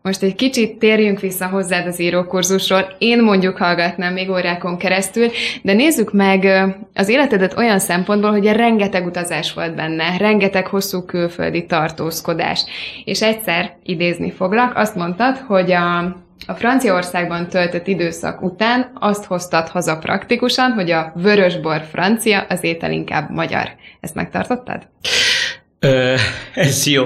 [0.02, 2.96] Most egy kicsit térjünk vissza hozzád az írókurzusról.
[2.98, 5.30] Én mondjuk hallgatnám még órákon keresztül,
[5.62, 6.46] de nézzük meg
[6.94, 12.66] az életedet olyan szempontból, hogy rengeteg utazás volt benne, rengeteg hosszú külföldi tartózkodás.
[13.06, 15.98] És egyszer idézni foglak, azt mondtad, hogy a,
[16.48, 22.92] a Franciaországban töltött időszak után azt hoztad haza praktikusan, hogy a vörösbor francia, az étel
[22.92, 23.70] inkább magyar.
[24.00, 24.88] Ezt megtartottad?
[26.54, 27.06] Ez jó.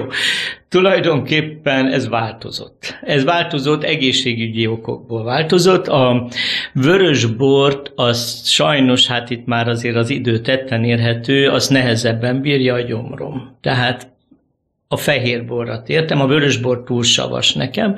[0.68, 2.98] Tulajdonképpen ez változott.
[3.02, 5.88] Ez változott, egészségügyi okokból változott.
[5.88, 6.28] A
[6.72, 12.74] vörös bort, az sajnos, hát itt már azért az idő tetten érhető, az nehezebben bírja
[12.74, 13.56] a gyomrom.
[13.60, 14.08] Tehát
[14.88, 17.96] a fehérborrat értem, a vörösbor túl savas nekem.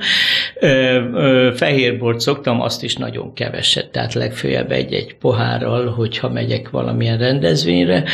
[1.54, 8.04] Fehérbort szoktam, azt is nagyon keveset, tehát legfőjebb egy-egy pohárral, hogyha megyek valamilyen rendezvényre.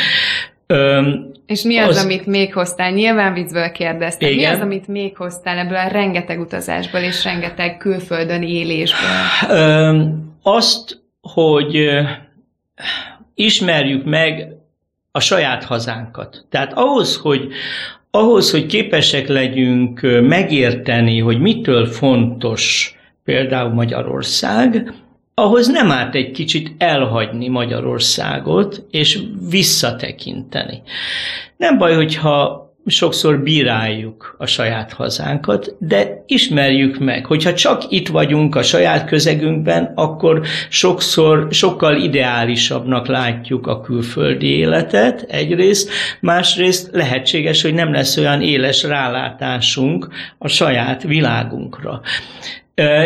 [1.48, 2.90] És mi az, az, amit még hoztál?
[2.90, 4.30] Nyilván viccből kérdeztem.
[4.30, 4.50] Igen.
[4.50, 9.08] Mi az, amit még hoztál ebből a rengeteg utazásból és rengeteg külföldön élésből?
[9.48, 10.02] Ö,
[10.42, 11.88] azt, hogy
[13.34, 14.48] ismerjük meg
[15.12, 16.46] a saját hazánkat.
[16.50, 17.48] Tehát ahhoz, hogy
[18.11, 24.92] ahhoz, hogy képesek legyünk megérteni, hogy mitől fontos például Magyarország,
[25.38, 29.18] ahhoz nem árt egy kicsit elhagyni Magyarországot, és
[29.51, 30.83] visszatekinteni.
[31.57, 38.55] Nem baj, hogyha sokszor bíráljuk a saját hazánkat, de ismerjük meg, hogyha csak itt vagyunk
[38.55, 47.74] a saját közegünkben, akkor sokszor sokkal ideálisabbnak látjuk a külföldi életet egyrészt, másrészt lehetséges, hogy
[47.74, 52.01] nem lesz olyan éles rálátásunk a saját világunkra.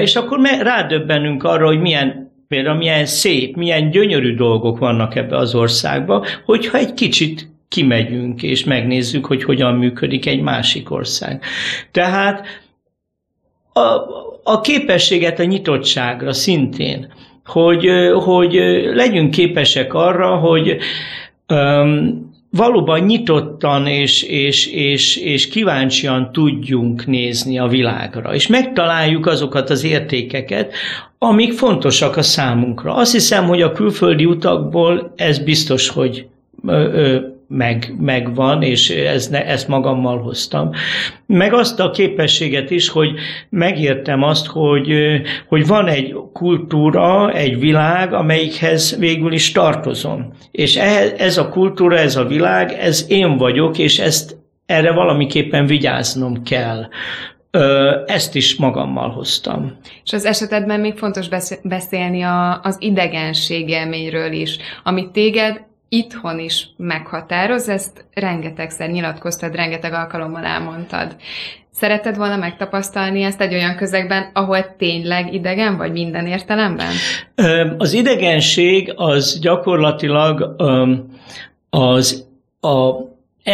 [0.01, 2.22] És akkor rádöbbenünk arra, hogy milyen
[2.53, 8.65] például milyen szép, milyen gyönyörű dolgok vannak ebbe az országba, hogyha egy kicsit kimegyünk és
[8.65, 11.43] megnézzük, hogy hogyan működik egy másik ország.
[11.91, 12.47] Tehát
[13.73, 13.81] a,
[14.43, 17.13] a képességet a nyitottságra szintén,
[17.45, 17.89] hogy,
[18.25, 18.53] hogy
[18.95, 20.77] legyünk képesek arra, hogy
[21.49, 29.71] um, valóban nyitottan és, és, és, és kíváncsian tudjunk nézni a világra, és megtaláljuk azokat
[29.71, 30.73] az értékeket,
[31.19, 32.95] amik fontosak a számunkra.
[32.95, 36.27] Azt hiszem, hogy a külföldi utakból ez biztos, hogy
[37.53, 40.71] meg, megvan, és ez, ezt magammal hoztam.
[41.27, 43.11] Meg azt a képességet is, hogy
[43.49, 44.93] megértem azt, hogy,
[45.49, 50.33] hogy van egy kultúra, egy világ, amelyikhez végül is tartozom.
[50.51, 50.77] És
[51.17, 54.37] ez a kultúra, ez a világ, ez én vagyok, és ezt
[54.67, 56.89] erre valamiképpen vigyáznom kell.
[58.07, 59.79] Ezt is magammal hoztam.
[60.05, 61.29] És az esetedben még fontos
[61.63, 69.93] beszélni a, az idegenség élményről is, amit téged itthon is meghatároz, ezt rengetegszer nyilatkoztad, rengeteg
[69.93, 71.17] alkalommal elmondtad.
[71.71, 76.93] Szereted volna megtapasztalni ezt egy olyan közegben, ahol tényleg idegen vagy minden értelemben?
[77.79, 80.57] Az idegenség az gyakorlatilag
[81.71, 82.27] az
[82.61, 83.11] a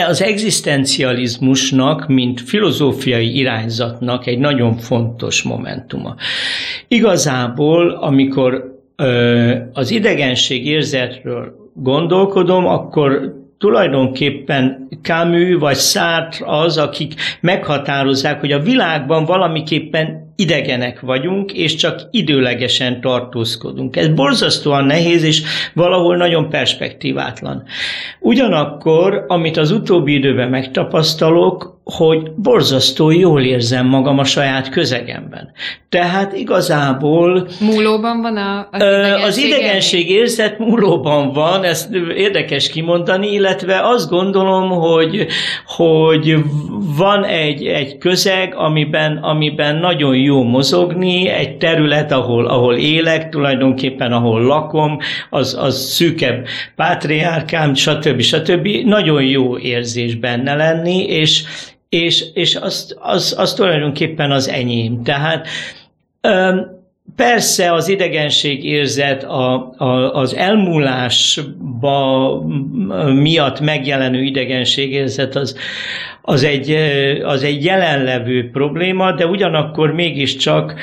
[0.06, 6.14] az egzisztencializmusnak, mint filozófiai irányzatnak egy nagyon fontos momentuma.
[6.88, 8.78] Igazából, amikor
[9.72, 19.24] az idegenség érzetről gondolkodom, akkor tulajdonképpen Camus vagy Sartre az, akik meghatározzák, hogy a világban
[19.24, 23.96] valamiképpen idegenek vagyunk, és csak időlegesen tartózkodunk.
[23.96, 25.42] Ez borzasztóan nehéz, és
[25.74, 27.62] valahol nagyon perspektívátlan.
[28.20, 35.52] Ugyanakkor, amit az utóbbi időben megtapasztalok, hogy borzasztó jól érzem magam a saját közegemben.
[35.88, 37.48] Tehát igazából...
[37.60, 39.22] Múlóban van a, az idegenség?
[39.22, 45.26] Az idegenség érzet múlóban van, ezt érdekes kimondani, illetve azt gondolom, hogy,
[45.66, 46.36] hogy
[46.96, 54.12] van egy, egy közeg, amiben, amiben nagyon jó mozogni, egy terület, ahol, ahol élek, tulajdonképpen
[54.12, 54.98] ahol lakom,
[55.30, 56.46] az, az szűkebb
[56.76, 58.20] pátriárkám, stb.
[58.20, 58.68] stb.
[58.84, 61.44] Nagyon jó érzés benne lenni, és,
[61.88, 65.02] és, és az, az, az tulajdonképpen az enyém.
[65.02, 65.46] Tehát
[67.16, 71.98] Persze az idegenség érzet a, a, az elmúlásba
[73.14, 75.56] miatt megjelenő idegenség érzet az,
[76.22, 76.70] az, egy,
[77.24, 80.74] az egy jelenlevő probléma, de ugyanakkor mégiscsak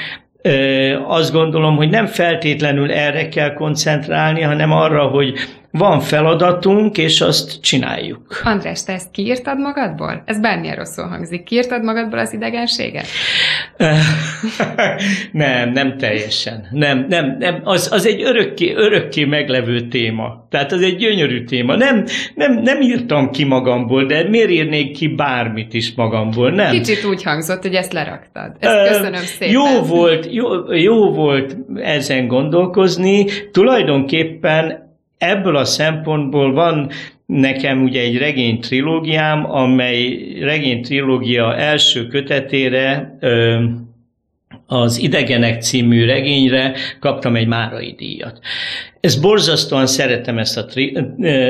[1.08, 5.34] azt gondolom, hogy nem feltétlenül erre kell koncentrálni, hanem arra, hogy
[5.78, 8.42] van feladatunk, és azt csináljuk.
[8.44, 10.24] András, te ezt kiírtad magadból?
[10.26, 11.44] Ez bármilyen rosszul hangzik.
[11.44, 13.06] Kiírtad magadból az idegenséget?
[15.32, 16.68] nem, nem teljesen.
[16.72, 17.62] Nem, nem, nem.
[17.64, 20.48] Az, az egy örökké, örökké meglevő téma.
[20.50, 21.76] Tehát az egy gyönyörű téma.
[21.76, 26.52] Nem, nem, nem írtam ki magamból, de miért írnék ki bármit is magamból?
[26.52, 26.72] Nem.
[26.72, 28.56] Kicsit úgy hangzott, hogy ezt leraktad.
[28.60, 29.54] Ezt köszönöm szépen.
[29.54, 33.26] Jó volt, jó, jó volt ezen gondolkozni.
[33.52, 34.85] Tulajdonképpen
[35.30, 36.90] ebből a szempontból van
[37.26, 43.18] nekem ugye egy regény trilógiám, amely regény trilógia első kötetére
[44.68, 48.40] az Idegenek című regényre kaptam egy Márai díjat.
[49.00, 50.98] Ez borzasztóan szeretem ezt a tri,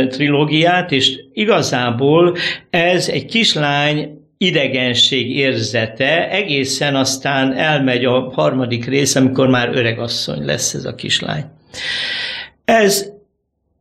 [0.09, 2.35] trilógiát, és igazából
[2.69, 10.73] ez egy kislány idegenség érzete, egészen aztán elmegy a harmadik rész, amikor már öregasszony lesz
[10.73, 11.43] ez a kislány.
[12.65, 13.14] Ez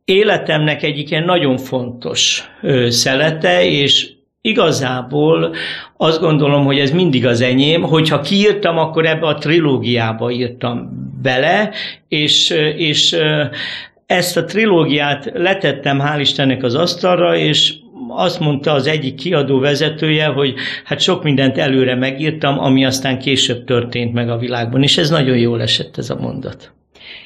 [0.05, 2.43] életemnek egyik ilyen nagyon fontos
[2.87, 4.09] szelete, és
[4.41, 5.55] igazából
[5.97, 10.89] azt gondolom, hogy ez mindig az enyém, hogyha kiírtam, akkor ebbe a trilógiába írtam
[11.21, 11.71] bele,
[12.07, 13.17] és, és
[14.05, 17.73] ezt a trilógiát letettem hál' Istennek az asztalra, és
[18.07, 23.63] azt mondta az egyik kiadó vezetője, hogy hát sok mindent előre megírtam, ami aztán később
[23.63, 26.73] történt meg a világban, és ez nagyon jól esett ez a mondat.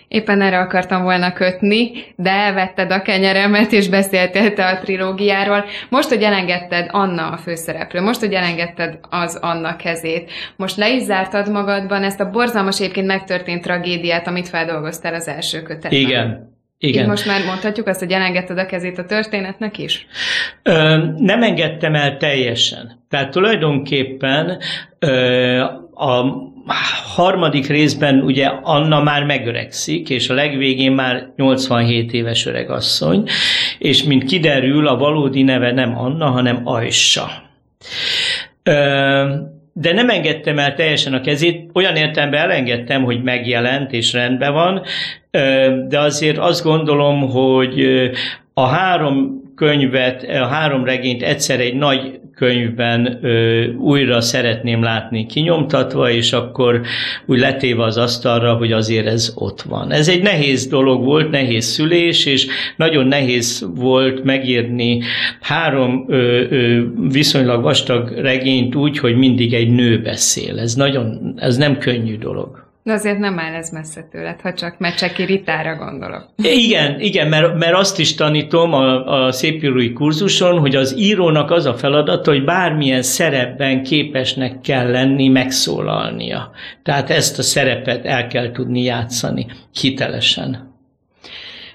[0.10, 5.66] Éppen erre akartam volna kötni, de elvetted a kenyeremet, és beszéltél te a trilógiáról.
[5.90, 11.02] Most, hogy elengedted Anna a főszereplő, most, hogy elengedted az Anna kezét, most le is
[11.04, 16.00] zártad magadban ezt a borzalmas egyébként megtörtént tragédiát, amit feldolgoztál az első kötetben.
[16.00, 16.58] Igen.
[16.82, 17.04] Igen.
[17.04, 20.08] Így most már mondhatjuk azt, hogy elengedted a kezét a történetnek is?
[20.64, 23.04] Ö, nem engedtem el teljesen.
[23.10, 24.58] Tehát tulajdonképpen
[25.00, 25.60] ö,
[25.94, 26.26] a
[27.16, 33.24] harmadik részben ugye Anna már megöregszik, és a legvégén már 87 éves öregasszony,
[33.80, 37.28] és mint kiderül, a valódi neve nem Anna, hanem Ajsa.
[39.74, 44.82] De nem engedtem el teljesen a kezét, olyan értelemben elengedtem, hogy megjelent és rendben van,
[45.88, 47.86] de azért azt gondolom, hogy
[48.54, 56.12] a három könyvet, a három regényt egyszer egy nagy könyvben ö, újra szeretném látni kinyomtatva,
[56.12, 56.82] és akkor
[57.26, 59.92] úgy letéve az asztalra, hogy azért ez ott van.
[59.92, 65.02] Ez egy nehéz dolog volt, nehéz szülés, és nagyon nehéz volt megírni
[65.42, 70.60] három ö, ö, viszonylag vastag regényt úgy, hogy mindig egy nő beszél.
[70.60, 72.69] Ez nagyon, ez nem könnyű dolog.
[72.90, 76.30] De azért nem áll ez messze tőled, ha csak Mecseki Ritára gondolok.
[76.36, 81.66] Igen, igen, mert, mert azt is tanítom a, a szépírói kurzuson, hogy az írónak az
[81.66, 86.52] a feladata, hogy bármilyen szerepben képesnek kell lenni megszólalnia.
[86.84, 90.74] Tehát ezt a szerepet el kell tudni játszani hitelesen.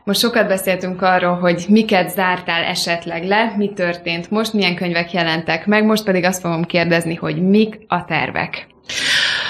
[0.04, 5.66] Most sokat beszéltünk arról, hogy miket zártál esetleg le, mi történt most, milyen könyvek jelentek
[5.66, 8.66] meg, most pedig azt fogom kérdezni, hogy mik a tervek.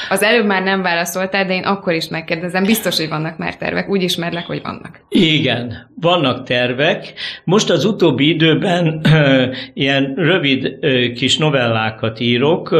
[0.08, 2.64] Az előbb már nem válaszoltál, de én akkor is megkérdezem.
[2.64, 3.88] Biztos, hogy vannak már tervek.
[3.88, 5.00] Úgy ismerlek, hogy vannak.
[5.08, 7.12] Igen, vannak tervek.
[7.44, 9.00] Most az utóbbi időben
[9.74, 10.78] ilyen rövid
[11.14, 12.76] kis novellákat írok,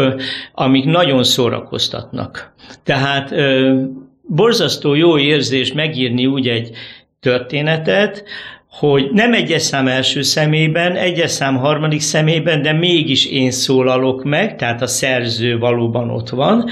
[0.53, 2.53] amik nagyon szórakoztatnak.
[2.83, 3.35] Tehát
[4.23, 6.71] borzasztó jó érzés megírni úgy egy
[7.21, 8.25] történetet,
[8.79, 14.57] hogy nem egyes szám első szemében, egyes szám harmadik szemében, de mégis én szólalok meg,
[14.57, 16.69] tehát a szerző valóban ott van,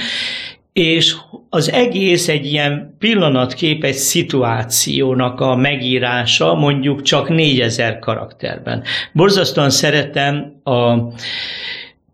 [0.72, 1.16] és
[1.48, 8.82] az egész egy ilyen pillanatkép, egy szituációnak a megírása, mondjuk csak négyezer karakterben.
[9.12, 10.96] Borzasztóan szeretem a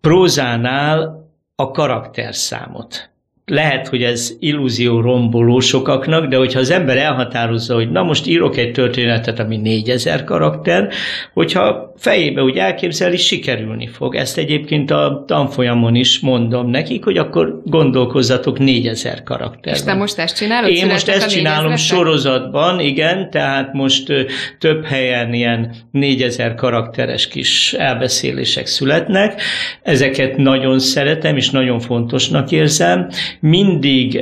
[0.01, 3.11] prózánál a karakterszámot
[3.49, 8.57] lehet, hogy ez illúzió romboló sokaknak, de hogyha az ember elhatározza, hogy na most írok
[8.57, 10.89] egy történetet, ami négyezer karakter,
[11.33, 14.15] hogyha fejébe úgy elképzeli, sikerülni fog.
[14.15, 19.73] Ezt egyébként a tanfolyamon is mondom nekik, hogy akkor gondolkozzatok négyezer karakter.
[19.73, 20.71] És te most ezt csinálod?
[20.71, 24.13] Én most ezt csinálom sorozatban, igen, tehát most
[24.59, 29.43] több helyen ilyen négyezer karakteres kis elbeszélések születnek.
[29.83, 33.09] Ezeket nagyon szeretem, és nagyon fontosnak érzem,
[33.41, 34.17] mindig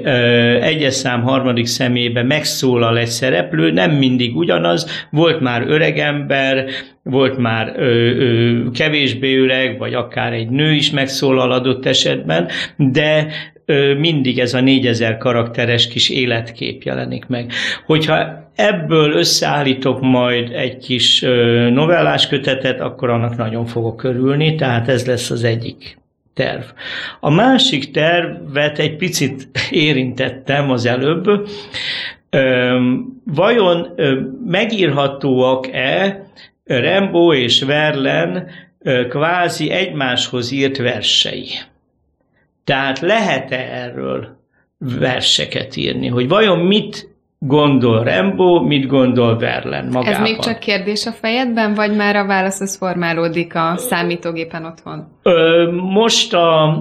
[0.60, 6.64] egyes szám harmadik szemébe megszólal egy szereplő, nem mindig ugyanaz, volt már öregember,
[7.02, 13.26] volt már ö, ö, kevésbé öreg, vagy akár egy nő is megszólal adott esetben, de
[13.64, 17.52] ö, mindig ez a négyezer karakteres kis életkép jelenik meg.
[17.86, 21.20] Hogyha ebből összeállítok majd egy kis
[21.70, 25.98] novellás kötetet, akkor annak nagyon fogok körülni, tehát ez lesz az egyik
[26.36, 26.62] terv.
[27.20, 31.48] A másik tervet egy picit érintettem az előbb.
[33.24, 33.94] Vajon
[34.46, 36.26] megírhatóak-e
[36.64, 38.50] Rembo és Verlen
[39.08, 41.48] kvázi egymáshoz írt versei?
[42.64, 44.36] Tehát lehet-e erről
[44.78, 50.12] verseket írni, hogy vajon mit gondol Rembo, mit gondol Verlen magában.
[50.12, 55.06] Ez még csak kérdés a fejedben, vagy már a válasz az formálódik a számítógépen otthon?
[55.92, 56.76] Most a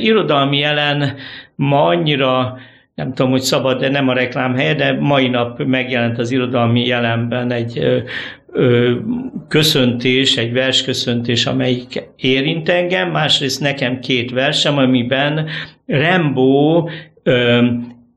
[0.00, 1.14] irodalmi jelen
[1.54, 2.56] ma annyira
[2.94, 6.86] nem tudom, hogy szabad, de nem a reklám helye, de mai nap megjelent az irodalmi
[6.86, 7.98] jelenben egy ö,
[8.52, 8.94] ö,
[9.48, 15.48] köszöntés, egy versköszöntés, amelyik érint engem, másrészt nekem két versem, amiben
[15.86, 16.88] Rembo
[17.22, 17.66] ö,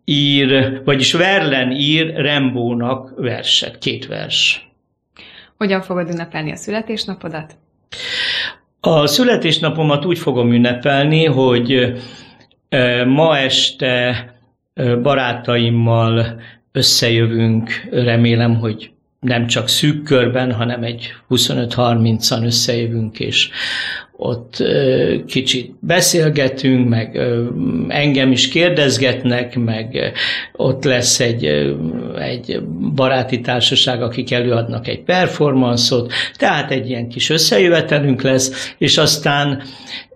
[0.05, 4.69] ír, vagyis Verlen ír Rembónak verset, két vers.
[5.57, 7.57] Hogyan fogod ünnepelni a születésnapodat?
[8.79, 11.93] A születésnapomat úgy fogom ünnepelni, hogy
[13.05, 14.25] ma este
[15.01, 16.41] barátaimmal
[16.71, 18.91] összejövünk, remélem, hogy
[19.25, 23.49] nem csak szűk körben, hanem egy 25-30-an összejövünk, és
[24.17, 24.63] ott
[25.27, 27.19] kicsit beszélgetünk, meg
[27.87, 30.13] engem is kérdezgetnek, meg
[30.53, 31.45] ott lesz egy,
[32.19, 32.61] egy
[32.95, 39.61] baráti társaság, akik előadnak egy performanszot, tehát egy ilyen kis összejövetelünk lesz, és aztán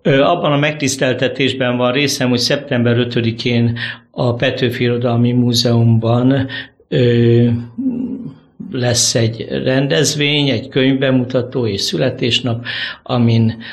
[0.03, 3.77] abban a megtiszteltetésben van részem, hogy szeptember 5-én
[4.11, 6.47] a Petőfi Irodalmi Múzeumban
[8.71, 12.65] lesz egy rendezvény, egy könyvbemutató és születésnap,
[13.03, 13.63] amin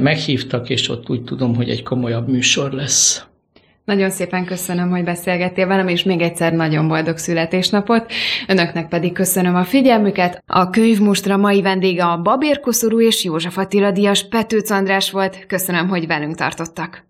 [0.00, 3.24] meghívtak, és ott úgy tudom, hogy egy komolyabb műsor lesz.
[3.84, 8.12] Nagyon szépen köszönöm, hogy beszélgettél velem, és még egyszer nagyon boldog születésnapot.
[8.48, 10.42] Önöknek pedig köszönöm a figyelmüket.
[10.46, 15.46] A könyvmustra mai vendége a Babér Koszorú és József Attila Díjas Petőc András volt.
[15.46, 17.09] Köszönöm, hogy velünk tartottak.